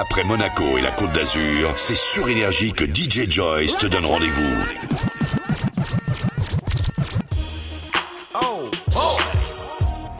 Après 0.00 0.22
Monaco 0.22 0.78
et 0.78 0.80
la 0.80 0.92
Côte 0.92 1.10
d'Azur, 1.10 1.72
c'est 1.74 1.96
sur 1.96 2.28
Énergie 2.28 2.72
que 2.72 2.84
DJ 2.84 3.28
Joyce 3.28 3.76
te 3.76 3.86
donne 3.86 4.06
rendez-vous. 4.06 4.56
Oh 8.40 8.70
boy, 8.92 9.18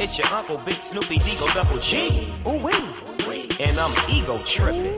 it's 0.01 0.19
your 0.19 0.27
Uncle 0.35 0.59
Big 0.67 0.81
Snoopy 0.81 1.21
Deagle 1.21 1.55
Double 1.55 1.81
G. 1.81 2.27
Ooh 2.45 2.59
wee, 2.59 3.47
and 3.61 3.79
I'm 3.79 3.95
ego 4.13 4.41
tripping. 4.45 4.91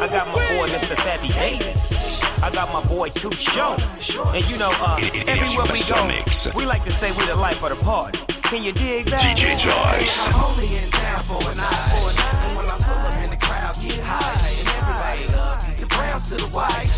I 0.00 0.08
got 0.08 0.26
my 0.26 0.42
boy 0.56 0.66
Mr. 0.66 0.96
Fabby 0.96 1.28
Davis. 1.28 1.92
I 2.42 2.50
got 2.50 2.72
my 2.72 2.82
boy 2.88 3.10
Too 3.10 3.30
Show. 3.30 3.76
And 4.34 4.50
you 4.50 4.58
know, 4.58 4.72
uh, 4.80 4.98
everywhere 5.28 5.66
we 5.72 5.80
go, 5.84 6.58
we 6.58 6.66
like 6.66 6.82
to 6.82 6.90
say 6.90 7.12
we 7.12 7.24
the 7.26 7.36
life 7.36 7.62
of 7.62 7.70
the 7.70 7.84
party. 7.84 8.18
Can 8.42 8.64
you 8.64 8.72
dig 8.72 9.06
that? 9.06 9.20
DJ 9.20 9.56
Joyce. 9.56 10.26
I'm 10.26 10.50
only 10.50 10.76
in 10.76 10.90
town 10.90 11.22
for 11.22 11.52
a 11.52 11.54
night. 11.54 12.55
To 16.38 16.44
the 16.44 16.50
white. 16.50 16.95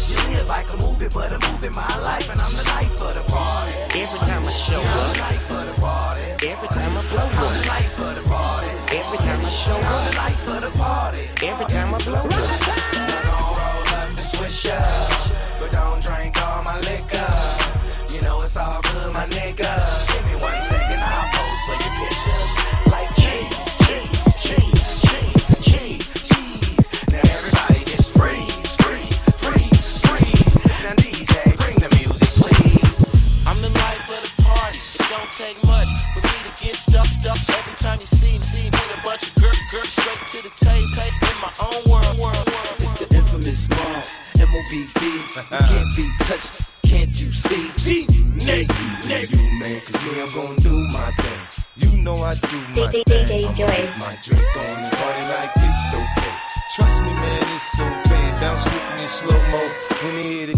Stuffed 37.88 37.96
every 37.96 37.96
time 37.96 38.00
you 38.00 38.06
see 38.06 38.36
me. 38.36 38.42
See 38.42 38.70
me 38.70 38.82
a 38.92 39.04
bunch 39.04 39.28
of 39.28 39.34
girl, 39.36 39.52
girl, 39.70 39.84
straight 39.84 40.20
to 40.28 40.38
the 40.42 40.52
tape, 40.56 40.88
tape 40.94 41.16
in 41.22 41.36
my 41.40 41.52
own 41.62 41.90
world, 41.90 42.18
world, 42.18 42.36
world. 42.36 42.76
It's 42.78 42.94
the 42.98 43.16
infamous 43.16 43.68
mob, 43.68 44.04
M-O-B-B. 44.40 45.00
Can't 45.48 45.96
be 45.96 46.10
touched, 46.20 46.64
can't 46.82 47.10
you 47.20 47.32
see? 47.32 47.70
G, 47.76 48.06
Nate, 48.46 48.68
you, 48.68 49.16
you, 49.16 49.60
man, 49.60 49.80
cause 49.80 50.00
me, 50.04 50.20
I'm 50.20 50.32
gonna 50.34 50.56
do 50.60 50.74
my 50.92 51.10
thing. 51.12 51.40
You 51.76 51.96
know 52.02 52.22
I 52.22 52.34
do 52.34 52.58
my 52.74 52.90
DJ 52.90 53.04
thing. 53.04 53.26
DJ 53.26 53.54
Joyce. 53.54 53.98
My 53.98 54.16
drink 54.22 54.56
on 54.56 54.82
the 54.82 54.90
party 54.96 55.24
like 55.30 55.52
it's 55.56 55.94
okay. 55.94 56.34
Trust 56.74 57.02
me, 57.02 57.12
man, 57.12 57.42
it's 57.54 57.80
okay. 57.80 58.26
Bounce 58.40 58.64
with 58.64 59.00
me 59.00 59.06
slow 59.06 59.40
mo. 59.50 59.60
When 60.02 60.14
they 60.16 60.22
hear 60.22 60.46
the 60.46 60.52
kid 60.52 60.56
in 60.56 60.57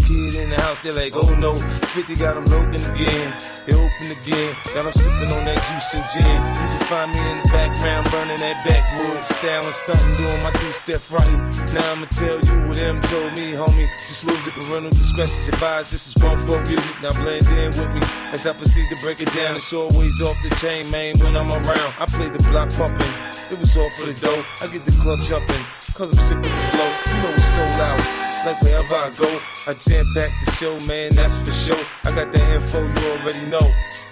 house, 0.71 0.83
they're 0.83 0.93
like, 0.93 1.13
oh 1.15 1.35
no. 1.35 1.59
50 1.91 2.15
got 2.15 2.35
them 2.35 2.45
broken 2.45 2.79
again. 2.95 3.33
They 3.65 3.73
open 3.75 4.07
again. 4.07 4.55
Got 4.73 4.83
them 4.87 4.93
sipping 4.93 5.31
on 5.31 5.43
that 5.45 5.59
juice 5.67 5.91
and 5.93 6.05
gin. 6.07 6.23
You 6.23 6.67
can 6.71 6.83
find 6.87 7.11
me 7.11 7.19
in 7.31 7.37
the 7.43 7.49
background, 7.51 8.07
burning 8.11 8.39
that 8.39 8.63
backwood. 8.63 9.23
Style 9.23 9.65
and 9.65 9.75
stunting, 9.75 10.15
doing 10.17 10.41
my 10.43 10.51
two 10.51 10.71
step 10.71 11.01
fronting. 11.01 11.41
Now 11.75 11.91
I'ma 11.91 12.07
tell 12.15 12.39
you 12.39 12.55
what 12.67 12.77
them 12.77 13.01
told 13.01 13.31
me, 13.33 13.51
homie. 13.51 13.87
Just 14.07 14.25
lose 14.25 14.47
it, 14.47 14.53
parental 14.55 14.91
discretion's 14.91 15.49
advised. 15.49 15.91
This 15.91 16.07
is 16.07 16.13
grown 16.15 16.37
folk 16.47 16.63
music. 16.67 16.95
Now 17.03 17.13
blend 17.19 17.47
in 17.59 17.71
with 17.75 17.91
me 17.91 18.01
as 18.31 18.47
I 18.47 18.53
proceed 18.53 18.87
to 18.89 18.97
break 19.03 19.19
it 19.19 19.31
down. 19.35 19.55
It's 19.55 19.73
always 19.73 20.21
off 20.21 20.37
the 20.43 20.51
chain, 20.63 20.89
man, 20.89 21.19
when 21.19 21.35
I'm 21.35 21.51
around. 21.51 21.91
I 21.99 22.05
play 22.07 22.29
the 22.29 22.41
block 22.49 22.71
pumping. 22.79 23.13
It 23.51 23.59
was 23.59 23.75
all 23.75 23.89
for 23.99 24.05
the 24.07 24.15
dough. 24.15 24.43
I 24.61 24.67
get 24.67 24.85
the 24.85 24.95
club 25.03 25.19
jumping. 25.19 25.63
Cause 25.93 26.09
I'm 26.11 26.19
sick 26.23 26.39
with 26.39 26.55
the 26.55 26.65
flow. 26.71 26.91
You 27.11 27.21
know 27.23 27.33
it's 27.35 27.45
so 27.51 27.61
loud. 27.61 28.20
Like 28.43 28.59
wherever 28.63 28.95
I 28.95 29.11
go, 29.17 29.39
I 29.67 29.75
jam 29.75 30.11
back 30.15 30.31
the 30.43 30.51
show, 30.53 30.79
man, 30.87 31.13
that's 31.13 31.35
for 31.35 31.51
sure. 31.51 31.85
I 32.05 32.15
got 32.15 32.31
the 32.31 32.41
info 32.55 32.81
you 32.81 33.11
already 33.13 33.45
know. 33.45 33.61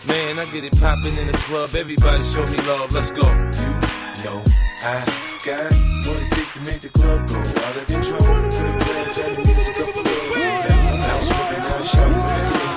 Man, 0.07 0.37
I 0.37 0.45
get 0.53 0.63
it 0.63 0.79
popping 0.79 1.17
in 1.17 1.25
the 1.25 1.33
club. 1.33 1.73
Everybody 1.73 2.23
show 2.23 2.45
me 2.45 2.57
love. 2.67 2.93
Let's 2.93 3.09
go. 3.09 3.23
You 3.25 4.23
know 4.23 4.43
I 4.85 5.03
got 5.43 5.73
what 6.05 6.21
it 6.21 6.29
takes 6.31 6.53
to 6.53 6.61
make 6.61 6.81
the 6.81 6.89
club 6.89 7.27
go 7.27 7.39
out 7.39 7.75
of 7.75 7.87
control. 7.87 8.21
Good 8.21 8.81
plan, 8.85 9.09
turn 9.09 9.35
the 9.35 9.41
music 9.49 9.79
up 9.81 9.95
a 9.95 9.99
little. 9.99 10.37
Now 10.99 11.19
swimming, 11.19 11.63
now 11.65 11.81
shouting, 11.81 12.21
let's 12.21 12.41
get 12.41 12.53
it. 12.53 12.69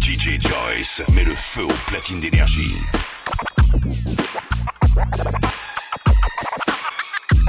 DJ 0.00 0.40
Joyce 0.40 1.02
met 1.14 1.24
le 1.24 1.34
feu 1.34 1.64
aux 1.64 1.80
platines 1.88 2.20
d'énergie. 2.20 2.78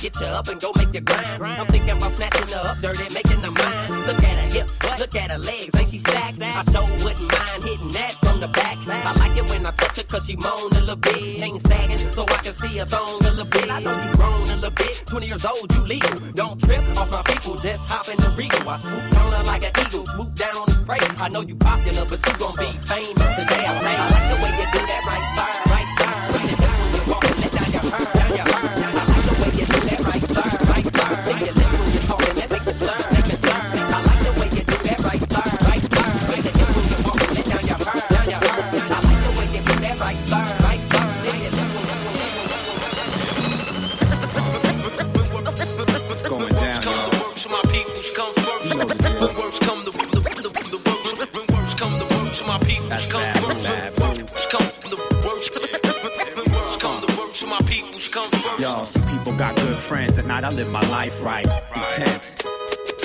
get 0.00 0.18
you 0.18 0.26
up 0.26 0.48
and 0.48 0.60
go 0.60 0.72
make 0.76 0.94
you 0.94 1.00
grind. 1.00 1.42
I'm 1.44 1.66
thinking 1.66 1.90
about 1.90 2.12
snatching 2.12 2.48
her 2.56 2.68
up 2.68 2.78
dirty, 2.80 3.12
making 3.12 3.40
her 3.42 3.50
mine. 3.50 4.06
Look 4.06 4.22
at 4.22 4.38
her 4.38 4.58
hips, 4.58 4.82
look 4.98 5.14
at 5.14 5.30
her 5.30 5.38
legs, 5.38 5.70
ain't 5.78 5.88
she 5.90 5.98
stacked? 5.98 6.40
I 6.40 6.62
sure 6.72 6.88
wouldn't 7.04 7.30
mind 7.30 7.64
hitting 7.64 7.90
that 7.92 8.16
from 8.22 8.40
the 8.40 8.48
back. 8.48 8.78
I 8.88 9.12
like 9.18 9.36
it 9.36 9.48
when 9.50 9.66
I 9.66 9.72
touch 9.72 9.98
her 9.98 10.04
cause 10.04 10.24
she 10.24 10.36
moan 10.36 10.72
a 10.72 10.80
little 10.80 10.96
bit. 10.96 11.42
Ain't 11.42 11.60
sagging 11.62 11.98
so 11.98 12.24
I 12.24 12.38
can 12.40 12.54
see 12.54 12.78
her 12.78 12.86
thong 12.86 13.20
a 13.20 13.30
little 13.30 13.44
bit. 13.44 13.70
I 13.70 13.80
know 13.80 13.92
you 13.92 14.16
grown 14.16 14.42
a 14.48 14.56
little 14.56 14.70
bit, 14.70 15.04
20 15.06 15.26
years 15.26 15.44
old, 15.44 15.74
you 15.74 15.82
legal. 15.82 16.18
Don't 16.32 16.58
trip 16.58 16.80
off 16.96 17.10
my 17.10 17.22
people, 17.22 17.56
just 17.60 17.84
hop 17.86 18.08
in 18.08 18.16
the 18.16 18.30
regal. 18.30 18.68
I 18.68 18.78
swoop 18.78 19.10
down 19.12 19.32
her 19.32 19.44
like 19.44 19.64
an 19.64 19.72
eagle, 19.84 20.06
swoop 20.06 20.34
down 20.34 20.56
on 20.56 20.66
the 20.66 20.72
spray. 20.72 20.98
I 21.18 21.28
know 21.28 21.42
you 21.42 21.56
popular, 21.56 22.06
but 22.06 22.26
you 22.26 22.32
gon' 22.38 22.56
be 22.56 22.72
famous 22.88 23.36
today. 23.36 23.64
I'm 23.68 23.84
say, 23.84 24.09
comes 58.20 58.42
first. 58.42 58.60
Yo, 58.60 58.84
some 58.84 59.18
people 59.18 59.32
got 59.36 59.56
good 59.56 59.78
friends. 59.78 60.18
At 60.18 60.26
night, 60.26 60.44
I 60.44 60.50
live 60.50 60.70
my 60.72 60.86
life 60.88 61.22
right. 61.22 61.46
Intense. 61.74 62.34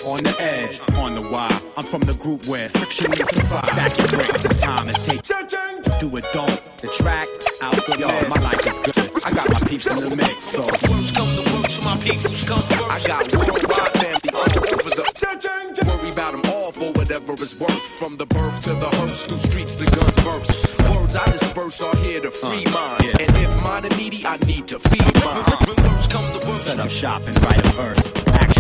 On 0.05 0.21
the 0.23 0.35
edge, 0.39 0.79
on 0.95 1.15
the 1.15 1.27
wire. 1.29 1.49
I'm 1.77 1.83
from 1.83 2.01
the 2.01 2.13
group 2.13 2.45
where 2.45 2.69
friction 2.69 3.11
is 3.13 3.27
survive. 3.29 3.65
Stack 3.65 3.95
the 3.95 4.07
bricks, 4.15 4.39
the 4.39 4.49
time 4.49 4.89
is 4.89 5.05
taken. 5.05 5.99
Do 5.99 6.15
it, 6.17 6.25
don't. 6.31 6.61
The 6.77 6.87
track, 6.89 7.27
out 7.63 7.73
the 7.87 7.97
Yo, 7.97 8.07
my 8.29 8.39
life 8.43 8.67
is 8.67 8.77
good. 8.77 9.23
I 9.25 9.31
got 9.31 9.49
my 9.49 9.67
peeps 9.67 9.87
in 9.87 10.09
the 10.09 10.15
mix, 10.15 10.43
so. 10.43 10.61
Worst 10.61 11.15
come 11.15 11.31
to 11.31 11.41
worst, 11.53 11.83
my 11.83 11.97
peoples 11.97 12.43
comes 12.43 12.65
first. 12.65 13.05
I 13.05 13.07
got 13.07 13.33
worldwide 13.33 13.91
family 13.93 14.29
all 14.33 14.73
over 14.73 14.89
the. 14.89 15.15
Worry 16.05 16.13
about 16.13 16.31
them 16.33 16.51
all 16.51 16.54
for 16.71 16.91
whatever 16.93 17.33
it's 17.33 17.59
worth. 17.59 17.81
From 17.99 18.17
the 18.17 18.25
birth 18.25 18.61
to 18.63 18.73
the 18.73 18.89
hearse, 18.97 19.25
through 19.25 19.37
streets 19.37 19.75
the 19.75 19.85
guns 19.85 20.15
burst. 20.23 20.81
Words 20.95 21.15
I 21.15 21.25
disperse 21.31 21.81
are 21.81 21.95
here 21.97 22.21
to 22.21 22.31
free 22.31 22.65
uh, 22.65 22.71
minds. 22.71 23.03
yeah. 23.03 23.25
And 23.25 23.37
if 23.37 23.63
mine 23.63 23.85
are 23.85 23.97
needy, 23.97 24.25
I 24.25 24.37
need 24.45 24.67
to 24.69 24.79
feed 24.79 25.15
mine. 25.23 25.43
When 25.67 25.87
worst 25.87 26.11
come 26.11 26.31
to 26.39 26.47
worst, 26.47 26.65
Set 26.65 26.79
up 26.79 26.89
shop 26.89 27.21
and 27.27 27.41
write 27.43 27.65
a 27.65 27.69
verse. 27.69 28.54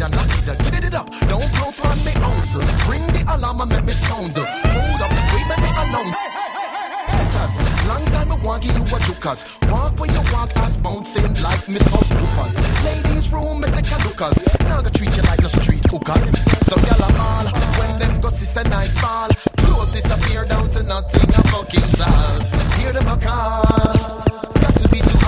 It 0.00 0.04
and 0.04 0.14
lock 0.14 0.38
it 0.38 0.48
up, 0.48 0.58
get 0.58 0.84
it 0.84 0.94
up. 0.94 1.10
Don't 1.28 1.52
bounce 1.52 1.80
on 1.80 2.04
me 2.04 2.12
ounce. 2.16 2.54
Ring 2.88 3.06
the 3.08 3.24
alarm 3.34 3.60
and 3.60 3.70
make 3.70 3.84
me 3.84 3.92
sound. 3.92 4.36
Hold 4.36 5.00
up, 5.00 5.10
wait, 5.32 5.46
let 5.48 5.60
me 5.60 5.68
announce. 5.68 6.16
Long 7.86 8.04
time 8.06 8.32
I 8.32 8.34
want 8.44 8.62
give 8.62 8.76
you 8.76 8.84
a 8.84 9.00
jokers. 9.00 9.58
Walk 9.68 9.98
where 9.98 10.10
you 10.10 10.22
walk, 10.32 10.56
ass 10.56 10.76
bouncing 10.76 11.34
like 11.42 11.68
Miss 11.68 11.82
Hoopers. 11.88 12.84
Ladies 12.84 13.32
room, 13.32 13.60
me 13.60 13.68
take 13.70 13.90
a 13.90 13.98
lookers. 14.06 14.38
Now 14.60 14.80
I 14.80 14.90
treat 14.90 15.16
you 15.16 15.22
like 15.22 15.40
a 15.40 15.48
street 15.48 15.84
hookers. 15.90 16.30
So 16.68 16.76
y'all 16.86 17.02
are 17.02 17.16
all 17.18 17.46
when 17.78 17.98
them 17.98 18.20
go 18.20 18.28
sis 18.28 18.56
and 18.56 18.70
night 18.70 18.88
fall. 18.88 19.28
Clothes 19.58 19.92
disappear 19.92 20.44
down 20.44 20.68
to 20.70 20.82
nothing 20.82 21.30
a 21.30 21.42
fucking 21.48 21.90
tall. 21.98 22.40
Hear 22.78 22.92
them 22.92 23.08
a 23.08 23.16
call. 23.16 24.22
Got 24.62 24.74
to 24.76 24.88
be 24.88 25.00
too 25.00 25.19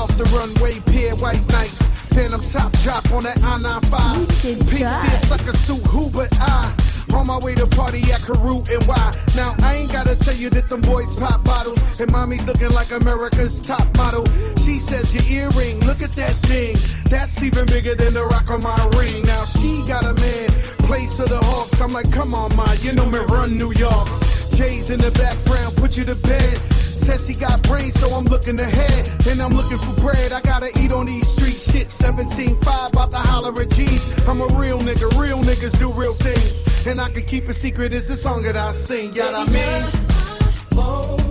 off 0.00 0.16
the 0.16 0.24
runway, 0.36 0.80
pair 0.80 1.14
white 1.16 1.46
nights. 1.52 1.82
Phantom 2.16 2.40
top 2.40 2.72
drop 2.80 3.04
on 3.12 3.22
that 3.24 3.36
I-95. 3.42 4.70
Pink 4.70 4.90
said 4.90 5.18
sucker 5.28 5.56
suit, 5.56 5.86
who 5.88 6.08
but 6.08 6.28
I? 6.40 6.74
On 7.14 7.26
my 7.26 7.38
way 7.38 7.54
to 7.54 7.66
party 7.66 8.00
at 8.12 8.22
Carew 8.22 8.62
and 8.70 8.82
why? 8.86 9.14
Now 9.36 9.54
I 9.60 9.76
ain't 9.76 9.92
gotta 9.92 10.16
tell 10.16 10.34
you 10.34 10.48
that 10.50 10.68
them 10.68 10.80
boys 10.80 11.14
pop 11.16 11.44
bottles 11.44 12.00
and 12.00 12.10
mommy's 12.12 12.46
looking 12.46 12.70
like 12.70 12.92
America's 12.92 13.60
top 13.60 13.84
model. 13.96 14.24
She 14.64 14.78
says 14.78 15.12
your 15.14 15.24
earring, 15.44 15.80
look 15.80 16.02
at 16.02 16.12
that 16.12 16.34
thing. 16.46 16.76
That's 17.10 17.42
even 17.42 17.66
bigger 17.66 17.94
than 17.94 18.14
the 18.14 18.24
rock 18.24 18.50
on 18.50 18.62
my 18.62 18.82
ring. 18.96 19.22
Now 19.24 19.44
she 19.44 19.84
got 19.86 20.04
a 20.04 20.14
man, 20.14 20.48
plays 20.88 21.16
for 21.16 21.26
the 21.26 21.38
Hawks. 21.38 21.80
I'm 21.80 21.92
like, 21.92 22.10
come 22.10 22.34
on, 22.34 22.54
ma, 22.56 22.72
you 22.80 22.92
know 22.92 23.06
me 23.06 23.18
run 23.28 23.58
New 23.58 23.72
York. 23.72 24.08
Jay's 24.52 24.88
in 24.90 25.00
the 25.00 25.10
background, 25.10 25.76
put 25.76 25.96
you 25.96 26.04
to 26.04 26.14
bed. 26.14 26.79
Says 27.10 27.26
he 27.26 27.34
got 27.34 27.60
brains, 27.64 27.98
so 27.98 28.08
I'm 28.14 28.24
looking 28.26 28.60
ahead. 28.60 29.26
And 29.26 29.42
I'm 29.42 29.50
looking 29.50 29.78
for 29.78 30.00
bread. 30.00 30.30
I 30.30 30.40
gotta 30.42 30.70
eat 30.78 30.92
on 30.92 31.06
these 31.06 31.26
streets. 31.26 31.72
Shit, 31.72 31.88
17.5, 31.88 32.92
about 32.92 33.10
to 33.10 33.16
holler 33.16 33.60
at 33.60 33.70
G's. 33.70 34.28
I'm 34.28 34.40
a 34.40 34.46
real 34.46 34.78
nigga, 34.78 35.10
real 35.20 35.42
niggas 35.42 35.76
do 35.76 35.92
real 35.92 36.14
things. 36.14 36.86
And 36.86 37.00
I 37.00 37.10
can 37.10 37.24
keep 37.24 37.48
a 37.48 37.54
secret, 37.54 37.92
is 37.92 38.06
the 38.06 38.14
song 38.14 38.44
that 38.44 38.56
I 38.56 38.70
sing. 38.70 39.12
Yeah, 39.12 39.32
I 39.34 39.44
mean. 39.50 41.29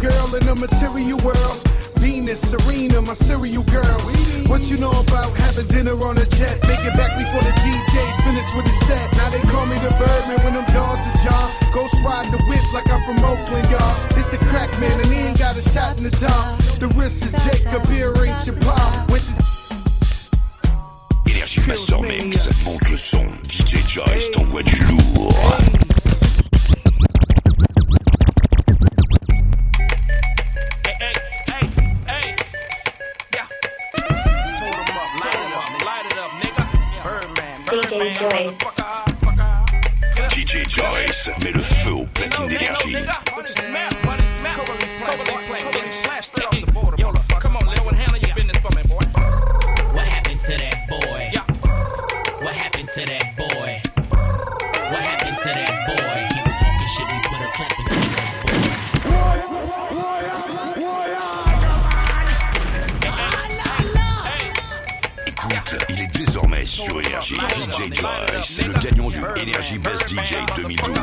Girl 0.00 0.34
in 0.34 0.48
a 0.48 0.54
material 0.54 1.18
world. 1.18 1.58
Venus, 1.98 2.40
Serena, 2.40 3.02
my 3.02 3.14
serial 3.14 3.64
girls. 3.64 4.14
What 4.46 4.70
you 4.70 4.78
know 4.78 4.90
about 4.90 5.36
having 5.36 5.66
dinner 5.66 5.98
on 6.06 6.16
a 6.16 6.26
jet? 6.26 6.56
Make 6.66 6.84
it 6.86 6.94
back 6.94 7.18
before 7.18 7.42
the 7.42 7.50
DJ's 7.62 8.16
finished 8.24 8.54
with 8.56 8.66
the 8.66 8.76
set. 8.86 9.12
Now 9.16 9.30
they 9.30 9.40
call 9.50 9.66
me 9.66 9.76
the 9.82 9.90
Birdman 9.98 10.38
when 10.44 10.54
them 10.54 10.66
dogs 10.72 11.02
are 11.02 11.18
jaw. 11.24 11.70
Ghost 11.74 11.96
ride 12.04 12.30
the 12.32 12.38
whip 12.48 12.62
like 12.72 12.88
I'm 12.90 13.02
from 13.04 13.18
Oakland, 13.24 13.68
y'all. 13.70 13.96
It's 14.16 14.28
the 14.28 14.38
crack 14.38 14.70
man, 14.78 15.00
and 15.00 15.12
he 15.12 15.18
ain't 15.18 15.38
got 15.38 15.56
a 15.56 15.62
shot 15.62 15.98
in 15.98 16.04
the 16.04 16.10
dark. 16.10 16.58
The 16.78 16.88
wrist 16.96 17.24
is 17.24 17.32
Jacob, 17.44 17.86
beer 17.88 18.10
ain't 18.22 18.46
your 18.46 18.54
Chappelle. 18.54 19.10
With 19.10 19.26
the 21.24 21.30
Énergie 21.30 21.66
Master 21.66 22.00
Mix, 22.00 22.48
monte 22.64 22.90
le 22.90 22.96
son. 22.96 23.26
DJ 23.48 23.84
Joyce 23.86 24.30
t'envoie 24.30 24.62
du 24.62 24.76
lourd. 24.84 25.34
Joyce 41.28 41.44
met 41.44 41.52
le 41.52 41.62
feu 41.62 41.92
aux 41.92 42.06
platines 42.06 42.48
d'énergie. 42.48 42.94
What 42.94 43.04
happened 50.06 50.38
to 50.38 50.56
that 50.56 50.88
boy? 50.88 51.30
What 52.40 52.54
happened 52.54 52.88
to 52.88 53.04
that 53.04 53.36
boy? 53.36 53.80
What 54.90 55.02
happened 55.02 55.36
to 55.36 55.48
that 55.48 55.86
boy? 55.86 56.26
He 56.30 56.40
was 56.44 56.56
talking 56.60 56.88
shit, 56.96 57.06
we 57.06 57.18
put 57.22 57.40
a 57.40 57.42
clap 57.52 57.72
into 57.78 57.90
that 57.90 57.98
boy. 58.42 58.48
Écoute, 65.26 65.76
il 65.88 66.00
est 66.00 66.06
désormais 66.06 66.07
sur 66.68 67.00
Énergie. 67.00 67.34
DJ 67.36 67.92
Joyce, 67.92 68.60
le 68.62 68.72
gagnant 68.80 69.10
du 69.10 69.20
Energy 69.36 69.78
Best 69.78 70.08
DJ 70.08 70.36
2012. 70.54 70.94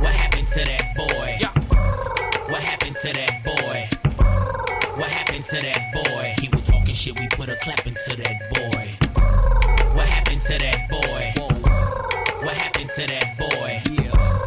What 0.00 0.14
happened 0.14 0.46
to 0.46 0.64
that 0.64 0.94
boy? 0.96 1.38
What 2.48 2.62
happened 2.62 2.94
to 2.94 3.12
that 3.12 3.44
boy? 3.44 3.88
What 4.96 5.10
happened 5.10 5.44
to 5.44 5.60
that 5.60 5.92
boy? 5.92 6.34
He 6.40 6.48
was 6.48 6.62
talking 6.62 6.94
shit, 6.94 7.18
we 7.18 7.28
put 7.28 7.48
a 7.48 7.56
clap 7.56 7.86
into 7.86 8.16
that 8.16 8.50
boy. 8.50 8.88
What 9.94 10.08
happened 10.08 10.40
to 10.40 10.58
that 10.58 10.88
boy? 10.90 11.32
What 12.44 12.56
happened 12.56 12.88
to 12.88 13.06
that 13.06 13.38
boy? 13.38 14.37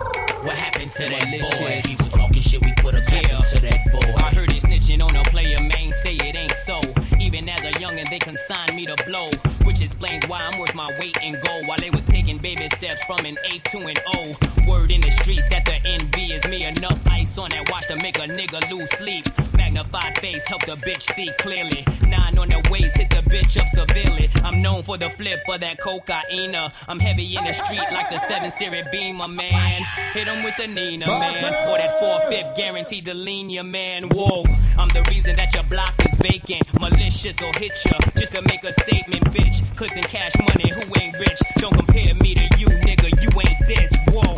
What 0.51 0.59
happened 0.59 0.89
to 0.89 1.07
that 1.07 1.31
boy? 1.31 1.81
Was 2.03 2.13
talking 2.13 2.41
shit, 2.41 2.61
we 2.61 2.73
put 2.73 2.93
a 2.93 3.01
clap 3.03 3.23
to 3.23 3.61
that 3.61 3.89
boy. 3.89 4.13
I 4.17 4.31
heard 4.35 4.51
it 4.51 4.61
snitching 4.61 5.01
on 5.01 5.15
a 5.15 5.23
player, 5.23 5.57
man, 5.61 5.93
say 5.93 6.15
it 6.15 6.35
ain't 6.35 6.51
so. 6.65 6.81
Even 7.21 7.47
as 7.47 7.61
a 7.61 7.71
youngin', 7.79 8.09
they 8.09 8.19
consigned 8.19 8.75
me 8.75 8.85
to 8.85 8.97
blow. 9.05 9.29
Which 9.63 9.81
explains 9.81 10.27
why 10.27 10.41
I'm 10.41 10.59
worth 10.59 10.75
my 10.75 10.91
weight 10.99 11.15
in 11.23 11.39
gold. 11.45 11.67
While 11.67 11.77
they 11.79 11.89
was 11.89 12.03
taking 12.03 12.37
baby 12.37 12.67
steps 12.75 13.01
from 13.05 13.25
an 13.25 13.37
A 13.45 13.59
to 13.69 13.77
an 13.77 13.95
O. 14.07 14.35
Word 14.67 14.91
in 14.91 14.99
the 14.99 15.11
streets 15.11 15.47
that 15.51 15.63
the 15.63 15.79
envy 15.85 16.33
is 16.33 16.45
me. 16.49 16.65
Enough 16.65 16.99
ice 17.07 17.37
on 17.37 17.51
that 17.51 17.71
watch 17.71 17.87
to 17.87 17.95
make 17.95 18.17
a 18.17 18.27
nigga 18.27 18.69
lose 18.69 18.89
sleep. 18.97 19.29
Magnified 19.71 20.19
face 20.19 20.45
help 20.47 20.65
the 20.65 20.75
bitch 20.75 21.03
see 21.15 21.31
clearly. 21.39 21.85
Nine 22.05 22.37
on 22.37 22.49
the 22.49 22.61
waist, 22.69 22.97
hit 22.97 23.09
the 23.09 23.21
bitch 23.21 23.57
up 23.57 23.67
severely. 23.73 24.29
I'm 24.43 24.61
known 24.61 24.83
for 24.83 24.97
the 24.97 25.09
flip 25.11 25.39
of 25.47 25.61
that 25.61 25.79
cocaine. 25.79 26.53
I'm 26.89 26.99
heavy 26.99 27.37
in 27.37 27.45
the 27.45 27.53
street 27.53 27.87
like 27.89 28.09
the 28.09 28.19
7 28.27 28.51
Series 28.51 28.83
Beamer, 28.91 29.29
man. 29.29 29.81
Hit 30.11 30.27
him 30.27 30.43
with 30.43 30.57
the 30.57 30.67
Nina, 30.67 31.07
man. 31.07 31.69
Or 31.69 31.77
that 31.77 32.01
4 32.01 32.19
5 32.31 32.57
guaranteed 32.57 33.05
to 33.05 33.13
lean 33.13 33.49
your 33.49 33.63
man. 33.63 34.09
Whoa, 34.09 34.43
I'm 34.77 34.89
the 34.89 35.07
reason 35.09 35.37
that 35.37 35.53
your 35.53 35.63
block 35.63 35.93
is 36.05 36.17
vacant. 36.17 36.67
Malicious 36.77 37.41
or 37.41 37.53
hit 37.57 37.71
ya 37.85 37.97
just 38.17 38.33
to 38.33 38.41
make 38.41 38.65
a 38.65 38.73
statement, 38.73 39.23
bitch. 39.31 39.61
In 39.95 40.03
cash 40.03 40.33
money, 40.37 40.69
who 40.69 40.81
ain't 41.01 41.17
rich? 41.17 41.39
Don't 41.57 41.73
compare 41.73 42.13
me 42.15 42.35
to 42.35 42.43
you, 42.59 42.67
nigga. 42.67 43.09
You 43.23 43.29
ain't 43.39 43.67
this. 43.67 43.91
Whoa. 44.09 44.35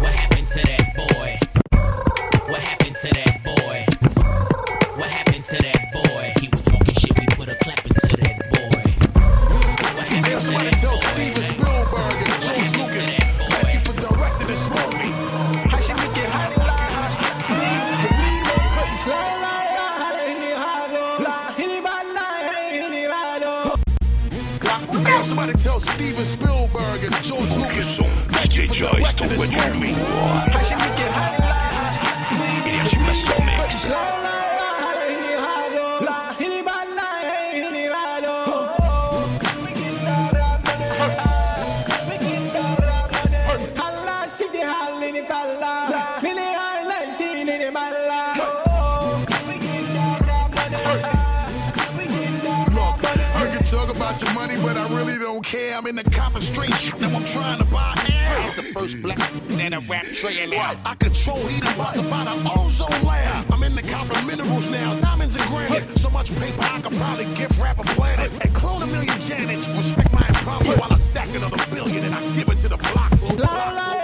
What 0.00 0.12
happened 0.12 0.46
to 0.46 0.62
that 0.64 0.85
somebody 25.26 25.52
tell 25.54 25.80
Steven 25.80 26.24
Spielberg 26.24 27.02
and 27.02 27.12
George 27.24 27.50
Lucas. 27.56 27.82
son 27.82 28.06
DJ 28.30 28.72
Joyce 28.72 29.16
t'envoie 29.16 29.46
du 29.48 29.56
lourd. 29.56 30.46
Énergie 30.46 30.74
I'm 55.86 55.96
in 55.96 56.04
the 56.04 56.10
copper 56.10 56.40
street. 56.40 56.74
Now 57.00 57.16
I'm 57.16 57.24
trying 57.26 57.58
to 57.58 57.64
buy 57.66 57.94
air. 58.10 58.50
The 58.56 58.62
first 58.74 59.00
black 59.02 59.20
and 59.50 59.72
a 59.72 59.78
rap 59.88 60.04
trillionaire. 60.06 60.76
I 60.84 60.96
control 60.96 61.38
heat 61.46 61.62
about 61.62 61.96
about 61.96 62.26
an 62.26 62.44
ozone 62.58 63.06
layer. 63.06 63.44
I'm 63.52 63.62
in 63.62 63.76
the 63.76 63.82
copper 63.82 64.20
minerals 64.26 64.68
now, 64.68 64.98
diamonds 64.98 65.36
and 65.36 65.44
granite. 65.44 65.96
So 65.96 66.10
much 66.10 66.34
paper 66.40 66.60
I 66.62 66.80
could 66.80 66.92
probably 66.92 67.26
gift 67.36 67.60
rap 67.60 67.78
a 67.78 67.84
planet 67.94 68.32
and 68.40 68.52
clone 68.52 68.82
a 68.82 68.86
million 68.86 69.14
Janets. 69.18 69.76
Respect 69.76 70.12
my 70.12 70.22
empowerment 70.22 70.80
while 70.80 70.92
I 70.92 70.96
stack 70.96 71.28
another 71.36 71.64
billion 71.72 72.04
and 72.04 72.14
I 72.16 72.20
give 72.34 72.48
it 72.48 72.58
to 72.62 72.68
the 72.68 72.78
block. 72.78 73.12
I'm 73.22 73.95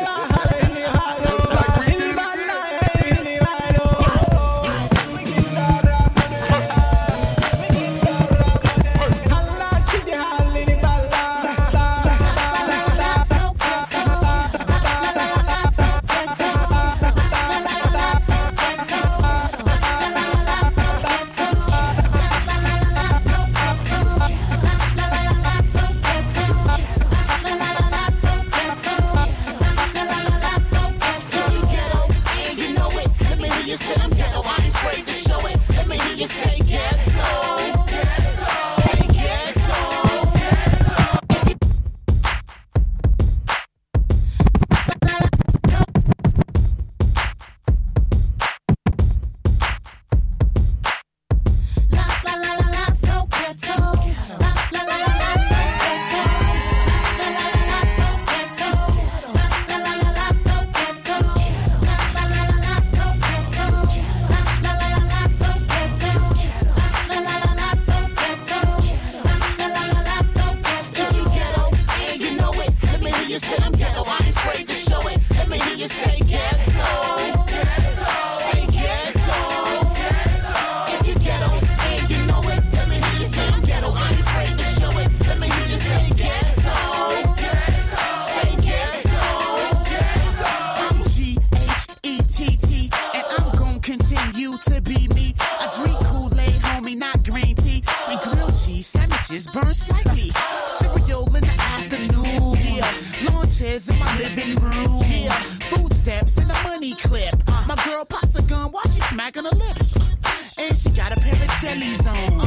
sandwiches 98.80 99.46
burn 99.52 99.74
slightly. 99.74 100.30
Cereal 100.66 101.26
in 101.34 101.42
the 101.42 101.56
afternoon. 101.76 102.56
Yeah. 102.62 102.88
Lawn 103.28 103.48
chairs 103.50 103.90
in 103.90 103.98
my 103.98 104.16
living 104.18 104.54
room. 104.62 105.02
Yeah. 105.06 105.32
Food 105.68 105.92
stamps 105.92 106.38
in 106.38 106.48
the 106.48 106.58
money 106.64 106.94
clip. 106.94 107.34
My 107.68 107.76
girl 107.84 108.04
pops 108.04 108.38
a 108.38 108.42
gun 108.42 108.70
while 108.70 108.84
she 108.84 109.00
smacking 109.00 109.44
her 109.44 109.56
lips. 109.56 110.16
And 110.58 110.78
she 110.78 110.90
got 110.90 111.16
a 111.16 111.20
pair 111.20 111.34
of 111.34 111.50
jellies 111.60 112.06
on. 112.06 112.40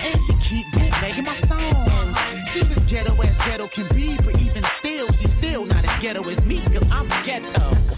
And 0.00 0.18
she 0.24 0.32
keep 0.40 0.66
bootlegging 0.72 1.24
my 1.24 1.34
songs. 1.34 2.18
She's 2.48 2.76
as 2.76 2.84
ghetto 2.84 3.12
as 3.20 3.38
ghetto 3.46 3.66
can 3.66 3.86
be, 3.94 4.16
but 4.24 4.40
even 4.40 4.62
still, 4.64 5.06
she's 5.12 5.32
still 5.32 5.66
not 5.66 5.84
as 5.84 5.98
ghetto 5.98 6.22
as 6.22 6.46
me, 6.46 6.56
cause 6.72 6.90
I'm 6.92 7.08
ghetto. 7.24 7.97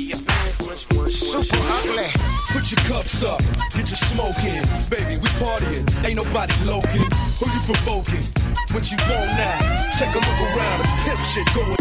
Super 0.73 1.57
ugly. 1.57 2.07
Put 2.47 2.71
your 2.71 2.79
cups 2.87 3.23
up, 3.23 3.41
get 3.75 3.89
your 3.89 3.97
smoke 3.97 4.37
in. 4.43 4.63
Baby, 4.89 5.17
we 5.21 5.27
partying, 5.39 6.05
ain't 6.05 6.15
nobody 6.15 6.53
loking. 6.63 7.09
Who 7.39 7.51
you 7.51 7.59
provoking? 7.65 8.23
What 8.71 8.89
you 8.89 8.97
want 9.09 9.31
now? 9.35 9.91
Take 9.99 10.15
a 10.15 10.19
look 10.19 10.55
around, 10.55 10.79
it's 10.79 11.03
pimp 11.03 11.19
shit 11.33 11.47
going. 11.53 11.77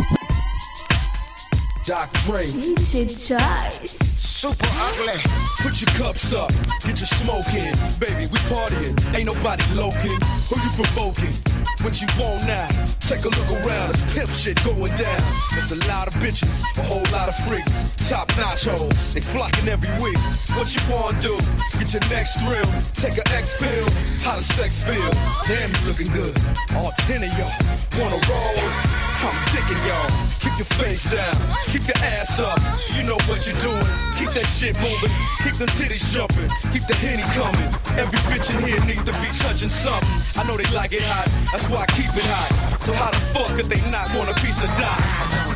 Doc 1.86 2.12
Dre. 2.24 2.46
DJ 2.46 3.06
Joyce. 3.06 3.96
Super 4.16 4.66
ugly. 4.74 5.20
Put 5.58 5.80
your 5.80 5.90
cups 5.90 6.32
up, 6.32 6.50
get 6.84 6.98
your 6.98 7.06
smoke 7.06 7.54
in. 7.54 7.74
Baby, 8.00 8.26
we 8.26 8.38
partying, 8.50 9.16
ain't 9.16 9.26
nobody 9.26 9.64
loking. 9.74 10.18
Who 10.48 10.60
you 10.60 10.70
provoking? 10.74 11.49
What 11.82 12.00
you 12.02 12.08
want 12.20 12.46
now? 12.46 12.68
Take 13.00 13.24
a 13.24 13.30
look 13.30 13.50
around, 13.64 13.90
it's 13.90 14.14
pimp 14.14 14.28
shit 14.30 14.62
going 14.64 14.94
down. 14.96 15.22
There's 15.52 15.72
a 15.72 15.88
lot 15.88 16.08
of 16.08 16.14
bitches, 16.20 16.62
a 16.76 16.82
whole 16.82 17.02
lot 17.10 17.28
of 17.28 17.36
freaks. 17.48 17.90
Top 18.08 18.28
notch 18.36 18.66
hoes, 18.66 19.14
they 19.14 19.20
flocking 19.20 19.66
every 19.66 19.88
week. 20.02 20.18
What 20.54 20.74
you 20.74 20.82
wanna 20.92 21.20
do? 21.22 21.38
Get 21.78 21.94
your 21.94 22.02
next 22.10 22.38
thrill. 22.40 22.66
Take 22.92 23.16
a 23.16 23.26
X 23.34 23.58
pill. 23.58 23.88
How 24.20 24.36
does 24.36 24.46
sex 24.46 24.84
feel? 24.84 25.10
Damn, 25.46 25.70
you 25.70 25.88
looking 25.88 26.12
good. 26.12 26.36
All 26.76 26.92
ten 27.08 27.24
of 27.24 27.32
y'all 27.38 27.50
wanna 27.98 28.20
roll. 28.28 29.09
I'm 29.22 29.36
dicking 29.52 29.80
y'all. 29.86 30.08
Keep 30.40 30.56
your 30.56 30.70
face 30.80 31.04
down. 31.04 31.36
Keep 31.66 31.88
your 31.88 32.00
ass 32.16 32.40
up. 32.40 32.58
You 32.96 33.02
know 33.04 33.18
what 33.28 33.44
you're 33.46 33.60
doing. 33.60 33.84
Keep 34.16 34.32
that 34.32 34.48
shit 34.48 34.80
moving. 34.80 35.12
Keep 35.44 35.60
them 35.60 35.68
titties 35.76 36.08
jumping. 36.08 36.48
Keep 36.72 36.86
the 36.88 36.96
henny 36.96 37.22
coming. 37.36 37.68
Every 38.00 38.18
bitch 38.32 38.48
in 38.48 38.64
here 38.64 38.80
needs 38.86 39.04
to 39.04 39.12
be 39.20 39.28
touching 39.36 39.68
something. 39.68 40.08
I 40.40 40.44
know 40.48 40.56
they 40.56 40.68
like 40.72 40.94
it 40.94 41.02
hot. 41.02 41.28
That's 41.52 41.68
why 41.68 41.84
I 41.84 41.86
keep 41.92 42.08
it 42.16 42.24
hot. 42.24 42.80
So 42.80 42.94
how 42.94 43.10
the 43.10 43.20
fuck 43.36 43.56
could 43.56 43.66
they 43.66 43.80
not 43.90 44.08
want 44.16 44.30
a 44.30 44.34
piece 44.40 44.62
of 44.64 44.70
dot? 44.80 45.49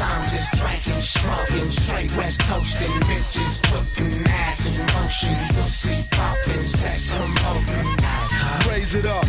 I'm 0.00 0.22
just 0.30 0.52
drinking, 0.52 1.00
smoking, 1.00 1.70
straight 1.70 2.14
west 2.16 2.40
coasting, 2.42 2.90
bitches 3.08 3.62
putting 3.70 4.26
ass 4.28 4.66
in 4.66 4.76
motion, 4.94 5.34
pussy 5.54 6.04
popping, 6.10 6.60
sex 6.60 7.10
promoting. 7.10 7.96
Raise 8.68 8.94
it 8.94 9.06
up, 9.06 9.24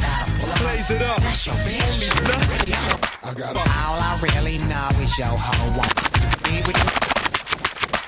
blaze 0.61 0.91
it 0.91 1.01
up. 1.01 1.19
That's 1.21 1.45
your 1.45 1.55
bitch. 1.55 3.07
I 3.23 3.33
got 3.33 3.55
All 3.55 3.65
I 3.65 4.19
really 4.21 4.57
know 4.59 4.89
is 5.01 5.17
your 5.17 5.27
hoe 5.27 5.77
want 5.77 5.93
be 6.43 6.57
with 6.65 7.07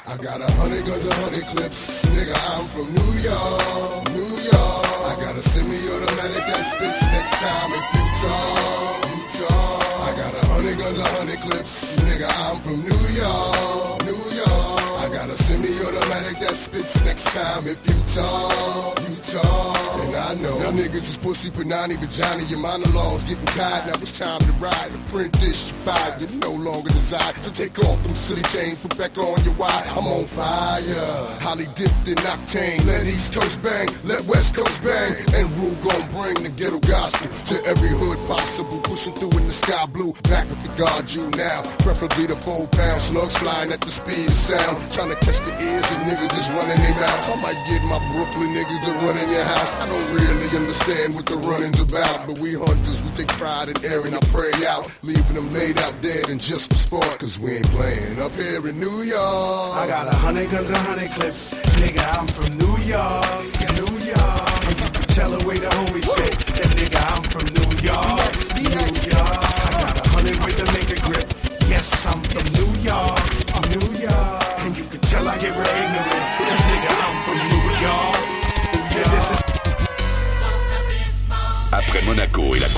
I 0.08 0.18
got 0.18 0.42
a 0.42 0.52
hundred 0.54 0.86
guns, 0.86 1.06
a 1.06 1.14
hundred 1.14 1.44
clips. 1.44 2.06
Nigga, 2.06 2.34
I'm 2.58 2.66
from 2.66 2.88
New 2.92 3.12
York, 3.22 4.10
New 4.10 4.34
York. 4.50 4.86
I 5.06 5.16
got 5.22 5.36
a 5.36 5.42
semi-automatic 5.42 6.44
that 6.50 6.64
spits 6.66 7.04
next 7.12 7.34
time 7.40 7.72
if 7.78 7.86
you 7.94 8.06
talk, 8.28 9.06
you 9.06 9.46
talk. 9.46 9.79
Hundred 10.60 10.78
guns, 10.78 11.00
a 11.00 11.08
hundred 11.16 11.40
clips. 11.40 12.02
Nigga, 12.02 12.28
I'm 12.44 12.60
from 12.60 12.84
New 12.84 13.04
York, 13.16 14.04
New 14.04 14.24
York. 14.36 14.84
I 15.00 15.08
got 15.08 15.30
a 15.30 15.38
semi-automatic 15.38 16.36
that 16.44 16.52
spits 16.52 17.00
next 17.06 17.32
time 17.34 17.66
if 17.66 17.80
you 17.88 17.96
talk, 18.12 19.00
you 19.08 19.16
talk. 19.24 20.04
And 20.04 20.16
I 20.18 20.34
know 20.36 20.60
y'all 20.60 20.76
niggas 20.76 21.08
is 21.08 21.18
pussy, 21.18 21.50
panani, 21.50 21.96
vagina. 21.96 22.44
Your 22.52 22.60
monologues 22.60 23.24
getting 23.24 23.46
tired. 23.56 23.88
Now 23.88 24.04
it's 24.04 24.20
time 24.20 24.42
to 24.42 24.52
ride. 24.60 24.92
The 24.92 25.00
print 25.10 25.32
dish, 25.40 25.72
you 25.72 25.78
fired. 25.88 26.20
You 26.20 26.28
no 26.40 26.52
longer 26.52 26.90
desire 26.90 27.32
to 27.32 27.54
take 27.54 27.80
off 27.80 28.04
them 28.04 28.14
silly 28.14 28.44
chains. 28.52 28.82
Put 28.84 28.98
back 28.98 29.18
on 29.18 29.42
your 29.46 29.56
wire. 29.56 29.72
I'm 29.96 30.12
on 30.12 30.26
fire. 30.26 30.84
Holly 31.40 31.68
dipped 31.80 32.04
in 32.04 32.20
octane. 32.28 32.84
Let 32.86 33.08
East 33.08 33.32
Coast 33.34 33.64
bang, 33.64 33.88
let 34.04 34.26
West 34.26 34.56
Coast 34.56 34.84
bang. 34.84 35.16
And 35.40 35.48
Rule 35.56 35.80
gon' 35.80 36.04
bring 36.12 36.36
the 36.44 36.52
ghetto 36.52 36.80
gospel 36.84 37.32
to 37.48 37.56
every 37.64 37.96
hood 37.96 38.09
blue. 40.00 40.14
Back 40.32 40.48
with 40.48 40.64
the 40.64 40.72
guard 40.80 41.12
you 41.12 41.28
now. 41.36 41.62
Preferably 41.84 42.26
the 42.26 42.36
four 42.36 42.68
pound 42.68 43.02
slugs 43.02 43.36
flying 43.38 43.72
at 43.72 43.82
the 43.82 43.92
speed 43.92 44.28
of 44.28 44.34
sound. 44.34 44.80
Trying 44.92 45.10
to 45.12 45.20
catch 45.20 45.40
the 45.44 45.54
ears 45.60 45.88
of 45.92 46.00
niggas 46.08 46.32
that's 46.32 46.50
running 46.56 46.80
their 46.80 46.96
mouths. 46.96 47.28
I 47.28 47.36
might 47.44 47.60
get 47.68 47.84
my 47.84 48.00
Brooklyn 48.16 48.56
niggas 48.56 48.82
to 48.88 48.92
run 49.04 49.18
in 49.20 49.30
your 49.30 49.44
house. 49.44 49.76
I 49.78 49.86
don't 49.86 50.08
really 50.16 50.50
understand 50.56 51.16
what 51.16 51.26
the 51.26 51.36
running's 51.44 51.82
about. 51.82 52.28
But 52.28 52.40
we 52.40 52.56
hunters, 52.56 53.04
we 53.04 53.10
take 53.12 53.28
pride 53.36 53.68
in 53.70 53.78
airing 53.84 54.14
our 54.14 54.26
prey 54.32 54.56
out. 54.66 54.88
Leaving 55.04 55.36
them 55.36 55.52
laid 55.54 55.78
out 55.80 55.94
dead 56.02 56.30
and 56.30 56.40
just 56.40 56.72
for 56.72 56.80
sport. 56.80 57.20
Cause 57.20 57.38
we 57.40 57.58
ain't 57.58 57.68
playing 57.76 58.20
up 58.22 58.32
here 58.34 58.64
in 58.66 58.80
New 58.80 59.04
York. 59.04 59.76
I 59.76 59.86
got 59.88 60.08
a 60.08 60.16
hundred 60.16 60.50
guns, 60.50 60.70
a 60.70 60.78
hundred 60.80 61.12
clips. 61.12 61.54
Nigga, 61.76 62.04
I'm 62.16 62.28
from 62.28 62.50
New 62.58 62.76
York, 62.88 63.44
New 63.76 63.92
York. 64.08 64.50
And 64.70 64.76
you 64.80 64.90
can 64.96 65.06
tell 65.12 65.32
the 65.36 65.44
way 65.46 65.58
the 65.58 65.68
homies 65.68 66.08
say 66.08 66.32
that 66.32 66.72
nigga, 66.80 67.00
I'm 67.12 67.24
from 67.24 67.46
New 67.58 67.70
York, 67.84 68.34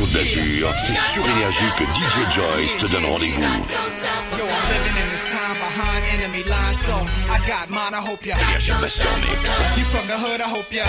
Côte 0.02 0.14
d'Azur, 0.14 0.74
c'est 0.78 0.98
sur 1.14 1.24
Énergie 1.30 1.70
que 1.78 1.84
DJ 1.84 2.34
Joyce 2.34 2.76
te 2.80 2.88
donne 2.88 3.06
rendez-vous. 3.06 3.40
Yo, 3.40 4.46
I'm 4.46 4.66
living 4.74 4.98
in 4.98 5.08
this 5.14 5.22
time 5.30 5.54
behind 5.62 6.02
enemy 6.18 6.44
lines, 6.50 6.80
so 6.82 7.06
I 7.30 7.38
got 7.46 7.70
mine, 7.70 7.94
I 7.94 8.02
hope 8.02 8.26
ya. 8.26 8.34
Énergie 8.34 8.74
Master 8.82 9.14
Mix. 9.22 9.52
You 9.78 9.86
from 9.94 10.08
the 10.08 10.18
hood, 10.18 10.42
I 10.42 10.50
hope 10.50 10.74
ya. 10.74 10.86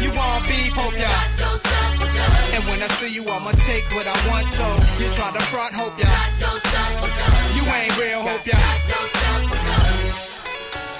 You 0.00 0.12
want 0.14 0.46
beef, 0.46 0.72
hope 0.72 0.94
ya. 0.94 1.10
And 2.54 2.62
when 2.70 2.80
I 2.80 2.86
see 2.94 3.12
you, 3.12 3.26
I'ma 3.26 3.50
take 3.66 3.90
what 3.90 4.06
I 4.06 4.14
want, 4.30 4.46
so 4.46 4.66
you 5.02 5.10
try 5.10 5.32
to 5.32 5.42
front, 5.50 5.74
hope 5.74 5.98
ya. 5.98 6.06
You 7.58 7.64
ain't 7.74 7.98
real, 7.98 8.22
hope 8.22 8.46
ya. 8.46 8.54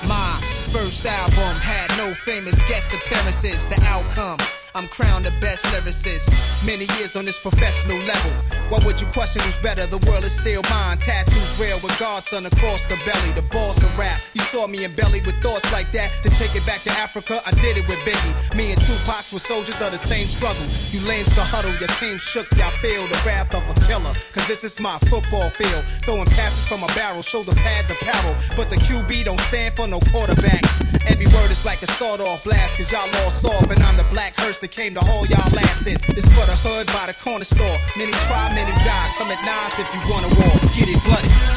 My 0.08 0.42
first 0.74 1.06
album 1.06 1.54
had 1.62 1.86
no 1.96 2.12
famous 2.26 2.58
guest 2.66 2.90
appearances. 2.92 3.64
The 3.66 3.80
outcome. 3.84 4.38
I'm 4.76 4.88
crowned 4.88 5.24
the 5.24 5.30
best 5.40 5.64
lyricist. 5.66 6.26
Many 6.66 6.86
years 6.98 7.14
on 7.14 7.24
this 7.24 7.38
professional 7.38 7.96
level. 7.98 8.32
What 8.70 8.84
would 8.84 9.00
you 9.00 9.06
question 9.14 9.40
who's 9.42 9.56
better? 9.62 9.86
The 9.86 9.98
world 10.10 10.24
is 10.24 10.34
still 10.34 10.62
mine. 10.68 10.98
Tattoos 10.98 11.60
rare 11.60 11.76
with 11.78 11.96
Godson 12.00 12.44
across 12.46 12.82
the 12.90 12.98
belly. 13.06 13.30
The 13.38 13.46
balls 13.54 13.80
of 13.80 13.96
rap. 13.96 14.20
You 14.34 14.42
saw 14.42 14.66
me 14.66 14.82
in 14.82 14.92
belly 14.96 15.20
with 15.22 15.36
thoughts 15.40 15.70
like 15.72 15.92
that. 15.92 16.10
To 16.24 16.30
take 16.30 16.56
it 16.56 16.66
back 16.66 16.82
to 16.82 16.90
Africa, 16.98 17.40
I 17.46 17.52
did 17.62 17.78
it 17.78 17.86
with 17.86 18.00
Biggie. 18.02 18.56
Me 18.56 18.72
and 18.72 18.80
Tupac 18.82 19.30
were 19.32 19.38
soldiers 19.38 19.80
of 19.80 19.92
the 19.92 19.98
same 19.98 20.26
struggle. 20.26 20.66
You 20.90 21.06
lanes 21.06 21.32
to 21.38 21.42
huddle, 21.46 21.70
your 21.78 21.94
team 22.02 22.18
shook, 22.18 22.50
y'all 22.58 22.74
feel 22.82 23.06
the 23.06 23.20
wrath 23.24 23.54
of 23.54 23.62
a 23.70 23.74
killer. 23.86 24.14
Cause 24.32 24.48
this 24.48 24.64
is 24.64 24.80
my 24.80 24.98
football 25.06 25.50
field. 25.50 25.84
Throwing 26.02 26.26
passes 26.34 26.66
from 26.66 26.82
a 26.82 26.88
barrel, 26.98 27.22
shoulder 27.22 27.54
pads 27.54 27.90
apparel. 27.90 28.34
But 28.56 28.70
the 28.70 28.76
QB 28.82 29.24
don't 29.24 29.40
stand 29.42 29.76
for 29.76 29.86
no 29.86 30.00
quarterback. 30.10 30.62
Every 31.06 31.26
word 31.26 31.50
is 31.50 31.64
like 31.64 31.82
a 31.82 31.86
sawed 31.86 32.20
off 32.20 32.44
blast, 32.44 32.76
cause 32.76 32.90
y'all 32.90 33.08
all 33.22 33.30
soft, 33.30 33.70
and 33.70 33.82
I'm 33.82 33.96
the 33.96 34.04
black 34.04 34.38
hearse 34.40 34.58
that 34.58 34.70
came 34.70 34.94
to 34.94 35.00
haul 35.00 35.26
y'all 35.26 35.58
ass 35.58 35.86
in. 35.86 35.98
This 36.14 36.24
for 36.26 36.46
the 36.46 36.56
hood 36.64 36.86
by 36.88 37.06
the 37.06 37.14
corner 37.14 37.44
store. 37.44 37.78
Many 37.96 38.12
try, 38.26 38.48
many 38.54 38.72
die. 38.72 39.08
Come 39.18 39.30
at 39.30 39.40
if 39.78 39.88
you 39.94 40.00
wanna 40.10 40.28
war. 40.28 40.54
Get 40.76 40.88
it 40.88 41.02
bloody. 41.04 41.53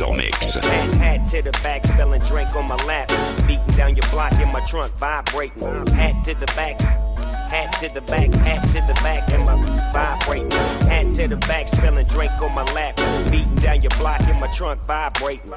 Master 0.00 0.12
Mix. 0.12 0.54
Hat 0.54 1.24
to 1.28 1.40
the 1.40 1.52
back, 1.62 1.86
spilling 1.86 2.20
drink 2.22 2.52
on 2.56 2.66
my 2.66 2.74
lap. 2.84 3.08
Beating 3.46 3.76
down 3.76 3.94
your 3.94 4.08
block 4.10 4.32
in 4.40 4.50
my 4.50 4.58
trunk, 4.66 4.96
vibrating. 4.98 5.86
Hat 5.94 6.24
to 6.24 6.34
the 6.34 6.46
back. 6.56 6.80
Hat 6.80 7.72
to 7.80 7.88
the 7.94 8.00
back, 8.00 8.32
hat 8.34 8.66
to 8.68 8.80
the 8.88 8.94
back, 9.04 9.30
and 9.30 9.44
my 9.44 9.54
vibrating. 9.92 10.50
Hat 10.50 11.14
to 11.14 11.28
the 11.28 11.36
back, 11.36 11.68
spilling 11.68 12.06
drink 12.06 12.32
on 12.42 12.52
my 12.54 12.64
lap. 12.72 12.96
Beating 13.30 13.54
down 13.56 13.82
your 13.82 13.90
block 13.90 14.20
in 14.22 14.40
my 14.40 14.48
trunk, 14.48 14.84
vibrating. 14.84 15.52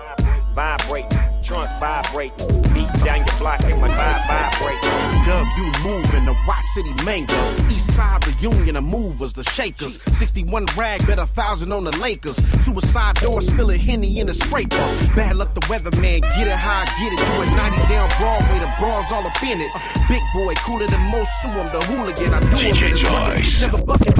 Vibrating, 0.54 1.10
trunk 1.41 1.69
vibrating. 1.80 2.47
Beating 2.73 3.04
down 3.04 3.26
your 3.26 3.38
block 3.38 3.63
in 3.63 3.80
my 3.80 3.89
vibe, 3.89 4.28
vibrating. 4.28 5.26
Dub, 5.26 5.47
you 5.58 5.65
move 5.84 6.13
in 6.13 6.26
the 6.26 6.36
Rock 6.47 6.63
City 6.73 6.93
Manga. 7.04 7.56
East 7.69 7.93
Side 7.95 8.26
reunion 8.28 8.76
of 8.76 8.84
movers, 8.84 9.34
the 9.34 9.43
shakers. 9.43 10.02
61 10.17 10.65
rag, 10.78 11.06
bet 11.08 11.19
a 11.19 11.26
thousand 11.26 11.71
on 11.71 11.84
the 11.84 11.95
Lakers. 11.97 12.36
Suicide 12.63 13.15
door, 13.15 13.41
spilling 13.41 13.80
Henny 13.80 14.19
in 14.19 14.28
the 14.28 14.34
scraper. 14.34 14.78
Bad 15.15 15.38
luck, 15.38 15.54
the 15.54 15.62
weatherman, 15.62 16.21
get 16.21 16.47
it 16.47 16.52
how 16.52 16.82
I 16.82 16.86
get 16.86 17.13
it. 17.13 17.19
Doing 17.19 17.56
90 17.56 17.93
down 17.93 18.10
Broadway, 18.17 18.60
the 18.60 18.73
bras 18.80 19.12
all 19.12 19.26
up 19.26 19.43
in 19.43 19.62
it. 19.62 19.71
Big 20.08 20.21
boy, 20.34 20.54
cooler 20.65 20.88
than 20.88 21.02
most, 21.12 21.32
sue 21.41 21.50
him, 21.50 21.67
the 21.71 21.82
hooligan. 21.86 22.34
I 22.34 22.39
do 22.39 22.47
DJ 22.47 23.38
his 23.39 23.62
Never 23.62 23.82
bucking, 23.84 24.13